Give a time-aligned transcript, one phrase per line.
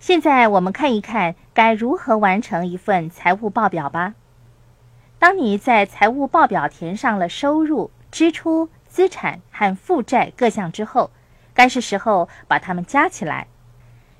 [0.00, 4.14] 现在我们看一看该如何完成一份财务报表吧。
[5.18, 11.10] 当你在财务报表填上了收入、支出、资产和负债各项之后，
[11.52, 13.46] 该是时候把它们加起来。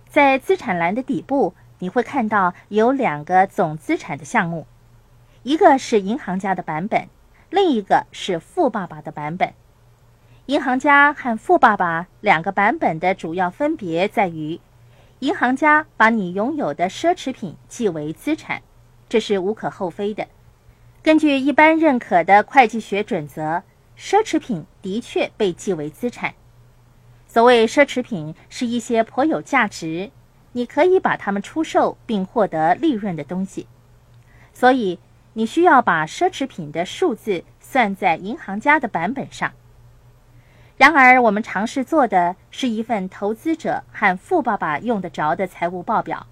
[0.06, 4.66] 在资产栏的底部，你会看到有两个总资产的项目，
[5.44, 7.08] 一个是银行家的版本，
[7.48, 9.54] 另一个是富爸爸的版本。
[10.44, 14.60] 银行家和富爸爸两个版本的主要分别在于，
[15.20, 18.62] 银行家把你拥有的奢侈品记为资产，
[19.06, 20.26] 这是无可厚非的。
[21.02, 23.62] 根据一般认可的会计学准则，
[23.98, 26.32] 奢侈品的确被记为资产。
[27.26, 30.10] 所谓奢侈品，是一些颇有价值，
[30.52, 33.66] 你可以把它们出售并获得利润的东西。
[34.54, 34.98] 所以，
[35.34, 39.52] 你需要把奢侈品的数字算在银行家的版本上。
[40.80, 46.26] 然而，我们尝试做的是一份投资者和富爸爸用得着的财务报表。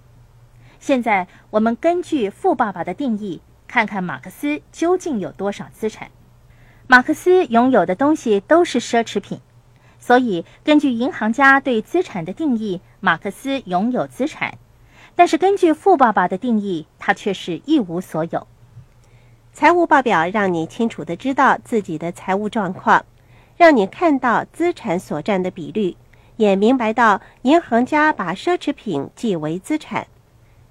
[0.81, 3.43] 现在，我们根据富爸爸的定义。
[3.67, 6.11] 看看马克思究竟有多少资产？
[6.87, 9.39] 马克思拥有的东西都是奢侈品，
[9.99, 14.55] 所以根据银行家对资产的定义，马克思拥有资产；
[15.15, 18.47] 但是根据富爸爸的定义，他却是一无所有。
[19.53, 23.05] 财务报表让你清楚的知道自己的财务状况，
[23.59, 25.97] 让你看到资产所占的比率，
[26.37, 30.07] 也明白到银行家把奢侈品记为资产。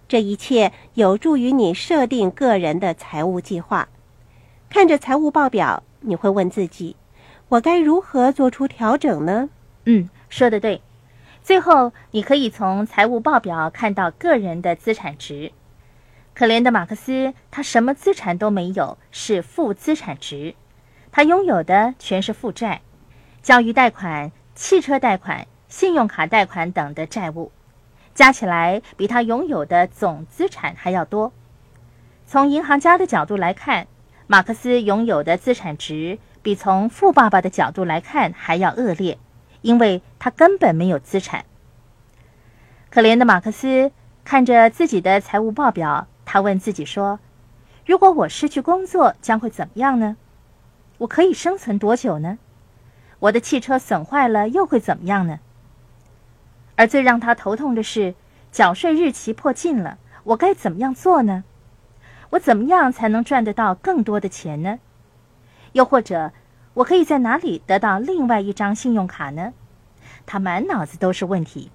[0.07, 3.89] 这一切有助于你设定个人的财务计划。
[4.69, 6.95] 看着财务报表，你会问自己
[7.49, 9.49] ：“我该如何做出调整呢？”
[9.83, 10.81] 嗯，说的对。
[11.43, 15.51] 最后，你可以从财务报表看到个人的资产值。
[16.33, 20.55] 可怜的马克思，他什么资产都没有，是负资产值。
[21.17, 22.81] 他拥有的全是负债，
[23.41, 27.51] 教育贷款、汽车贷款、信用卡贷款等的债务。
[28.13, 31.33] 加起来比他拥有的总资产还要多。
[32.27, 33.87] 从银行家的角度来看，
[34.27, 39.17] 马克思拥有的资产值比从富爸爸的角度来看还要恶劣，
[39.63, 41.45] 因为他根本没有资产。
[42.91, 43.91] 可怜的马克思
[44.23, 47.19] 看着自己的财务报表，他问自己说
[47.87, 50.15] ：“如果我失去工作，将会怎么样呢？
[50.99, 52.37] 我可以生存多久呢？
[53.19, 55.39] 我的汽车损坏了，又会怎么样呢？”
[56.75, 58.13] 而最让他头痛的是，
[58.51, 61.43] 缴税日期迫近了，我该怎么样做呢？
[62.31, 64.79] 我怎么样才能赚得到更多的钱呢？
[65.73, 66.31] 又或者，
[66.75, 69.53] 我可以在哪里得到另外一张信用卡呢？
[70.25, 71.71] 他满脑子都是问题。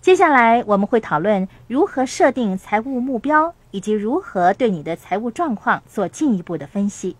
[0.00, 7.16] 接下来我们会讨论如何设定财务目标，以及如何对你的财务状况做进一步的分析。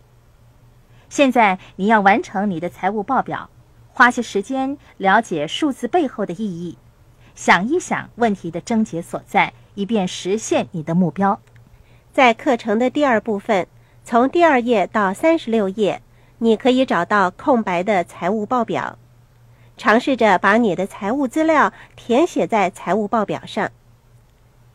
[1.10, 3.50] 现在你要完成你的财务报表。
[3.92, 6.78] 花些时间了解数字背后的意义，
[7.34, 11.38] 想一想问题的症结所在，以便实现你的目标。
[12.10, 13.66] 在课程的第二部分，
[14.04, 16.00] 从第二页到三十六页，
[16.38, 18.96] 你可以找到空白的财务报表，
[19.76, 23.70] 尝试着把你的财务资料填写在财务报表上。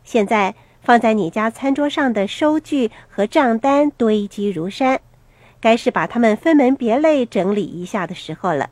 [0.04, 5.00] 现在放在你家餐桌上的收据和账单堆积如山，
[5.66, 8.70] 该是把它们分门别类整理一下的时候了。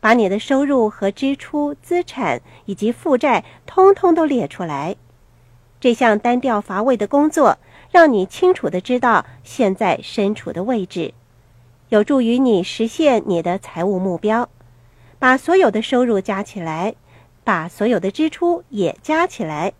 [0.00, 4.96] 把你的收入和支出、资产以及负债通通都列出来。
[5.78, 7.58] 这项单调乏味的工作，
[7.92, 11.14] 让你清楚的知道现在身处的位置，
[11.90, 14.48] 有助于你实现你的财务目标。
[15.20, 16.96] 把所有的收入加起来，
[17.44, 19.72] 把所有的支出也加起来。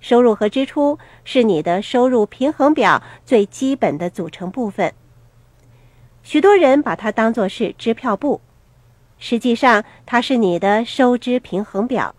[0.00, 4.92] 收入和支出是你的收入平衡表最基本的组成部分。
[6.22, 8.40] 许多人把它当作是支票簿。
[9.18, 12.14] 实际上，它是你的收支平衡表。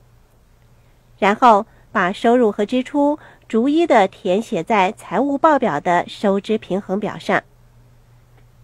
[1.18, 7.44] 然后把收入和支出逐一的填写在财务报表的收支平衡表上。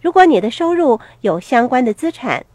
[0.01, 2.45] 如果你的收入有相关的资产，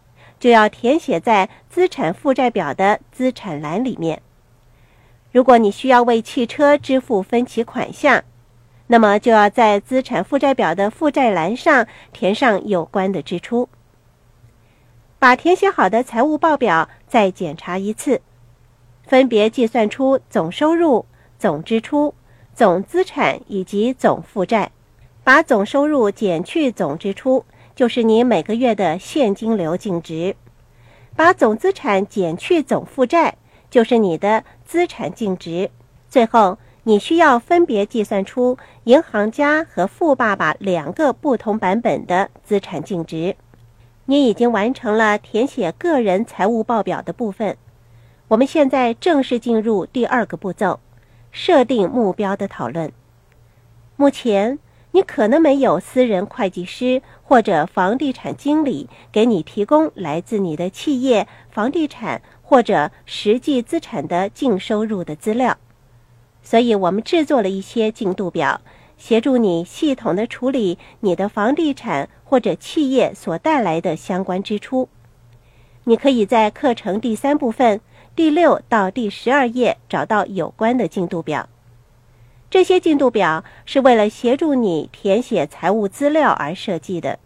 [0.41, 4.23] 就要填写在资产负债表的资产栏里面。
[5.31, 8.23] 如果你需要为汽车支付分期款项，
[8.93, 13.71] 那么就要在资产负债表的负债栏上填上有关的支出。
[15.19, 18.21] 把填写好的财务报表再检查一次，
[19.07, 21.07] 分别计算出总收入、
[21.39, 22.13] 总支出、
[22.55, 24.71] 总资产以及总负债。
[25.25, 30.35] 把总收入减去总支出，就是你每个月的现金流净值；
[31.17, 33.37] 把总资产减去总负债，
[33.71, 35.71] 就是你的资产净值。
[36.11, 43.37] 最后，你需要分别计算出银行家和富爸爸两个不同版本的资产净值。
[44.07, 47.57] 你已经完成了填写个人财务报表的部分，
[48.27, 50.81] 我们现在正式进入第二个步骤——
[51.31, 52.93] 设定目标的讨论。
[53.95, 54.59] 目前，
[54.91, 65.57] 你可能没有私人会计师或者房地产经理给你提供来自你的企业、房地产或者实际资产的净收入的资料，
[66.43, 68.61] 所以我们制作了一些进度表，
[68.99, 74.89] 协助你系统的处理你的房地产或者企业所带来的相关支出。
[75.85, 77.81] 你可以在课程第三部分
[78.15, 81.49] 第六到第十二页找到有关的进度表。
[82.51, 87.19] 这些进度表是为了协助你填写财务资料而设计的，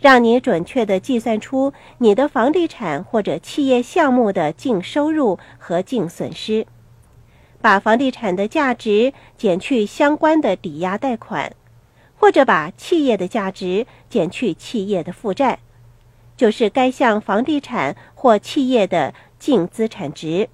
[0.00, 6.66] 让你准确地计算出你的房地产或者企业项目的净收入和净损失，
[7.64, 11.56] 把房地产的价值减去相关的抵押贷款，
[12.14, 15.60] 或者把企业的价值减去企业的负债。
[16.36, 20.50] 就是该项房地产或企业的净资产值。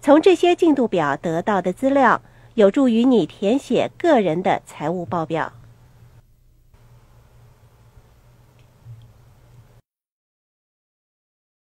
[0.00, 2.20] 从这些进度表得到的资料，
[2.54, 5.52] 有助于你填写个人的财务报表。